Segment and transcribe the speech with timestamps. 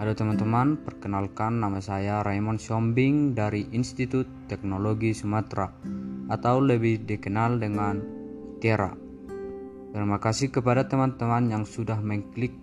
[0.00, 5.68] Halo teman-teman, perkenalkan nama saya Raymond Siombing dari Institut Teknologi Sumatera
[6.32, 8.00] atau lebih dikenal dengan
[8.56, 8.96] ITERA.
[9.92, 12.56] Terima kasih kepada teman-teman yang sudah mengklik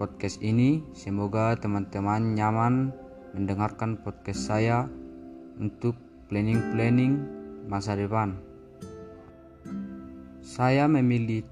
[0.00, 0.80] podcast ini.
[0.96, 2.88] Semoga teman-teman nyaman
[3.36, 4.88] mendengarkan podcast saya
[5.60, 5.92] untuk
[6.32, 7.20] planning-planning
[7.68, 8.40] masa depan.
[10.40, 11.44] Saya memilih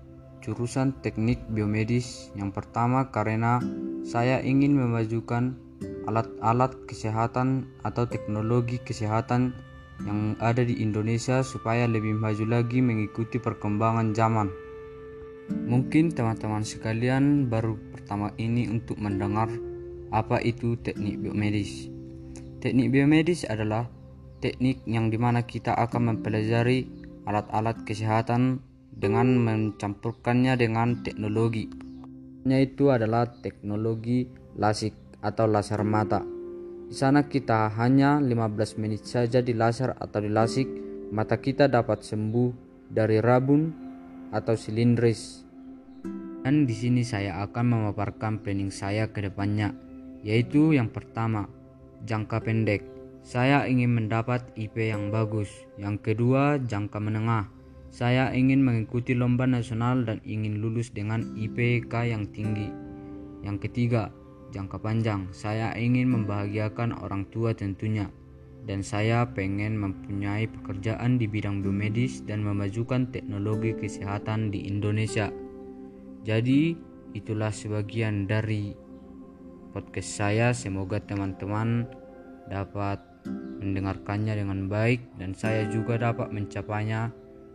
[0.47, 3.59] jurusan teknik biomedis yang pertama karena
[4.07, 5.59] saya ingin memajukan
[6.07, 9.51] alat-alat kesehatan atau teknologi kesehatan
[10.07, 14.47] yang ada di Indonesia supaya lebih maju lagi mengikuti perkembangan zaman.
[15.67, 19.51] Mungkin teman-teman sekalian baru pertama ini untuk mendengar
[20.15, 21.91] apa itu teknik biomedis.
[22.63, 23.91] Teknik biomedis adalah
[24.39, 26.87] teknik yang di mana kita akan mempelajari
[27.27, 28.63] alat-alat kesehatan
[29.07, 31.71] dengan mencampurkannya dengan teknologi.
[32.43, 34.27] Yaitu adalah teknologi
[34.59, 36.27] lasik atau laser mata.
[36.91, 40.67] Di sana kita hanya 15 menit saja di laser atau di lasik,
[41.15, 42.51] mata kita dapat sembuh
[42.91, 43.71] dari rabun
[44.35, 45.47] atau silindris.
[46.43, 49.75] Dan di sini saya akan memaparkan planning saya ke depannya,
[50.23, 51.51] yaitu yang pertama,
[52.07, 52.87] jangka pendek.
[53.27, 55.51] Saya ingin mendapat IP yang bagus.
[55.75, 57.51] Yang kedua, jangka menengah.
[57.91, 62.69] Saya ingin mengikuti lomba nasional dan ingin lulus dengan IPK yang tinggi.
[63.47, 64.11] Yang ketiga,
[64.51, 65.31] jangka panjang.
[65.31, 68.11] Saya ingin membahagiakan orang tua tentunya.
[68.67, 75.31] Dan saya pengen mempunyai pekerjaan di bidang biomedis dan memajukan teknologi kesehatan di Indonesia.
[76.27, 76.75] Jadi,
[77.15, 78.75] itulah sebagian dari
[79.71, 80.51] podcast saya.
[80.51, 81.87] Semoga teman-teman
[82.51, 82.99] dapat
[83.63, 87.11] mendengarkannya dengan baik dan saya juga dapat mencapainya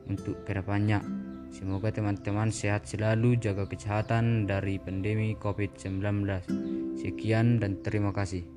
[0.08, 1.04] untuk ke depannya.
[1.52, 6.24] Semoga teman-teman sehat selalu, jaga kesehatan dari pandemi COVID-19.
[6.96, 8.48] Sekian dan terima kasih.